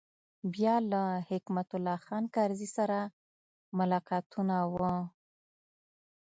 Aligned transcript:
بیا 0.53 0.75
له 0.91 1.01
حکمت 1.29 1.67
الله 1.77 1.97
خان 2.05 2.23
کرزي 2.35 2.69
سره 2.77 2.99
ملاقاتونه 3.77 4.55
و. 4.73 4.75